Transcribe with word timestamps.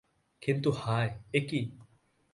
কিন্তু 0.41 0.69
হায়, 0.71 1.11
এ 1.33 1.39
কী! 1.47 1.61